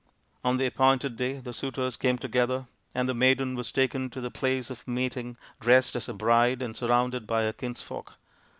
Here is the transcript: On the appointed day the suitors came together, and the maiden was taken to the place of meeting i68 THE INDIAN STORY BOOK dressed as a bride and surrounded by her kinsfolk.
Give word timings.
On 0.43 0.57
the 0.57 0.65
appointed 0.65 1.15
day 1.15 1.33
the 1.33 1.53
suitors 1.53 1.95
came 1.95 2.17
together, 2.17 2.65
and 2.95 3.07
the 3.07 3.13
maiden 3.13 3.53
was 3.53 3.71
taken 3.71 4.09
to 4.09 4.19
the 4.19 4.31
place 4.31 4.71
of 4.71 4.87
meeting 4.87 5.03
i68 5.03 5.13
THE 5.13 5.19
INDIAN 5.19 5.35
STORY 5.35 5.53
BOOK 5.59 5.59
dressed 5.67 5.95
as 5.95 6.09
a 6.09 6.13
bride 6.15 6.61
and 6.63 6.75
surrounded 6.75 7.27
by 7.27 7.43
her 7.43 7.53
kinsfolk. 7.53 8.13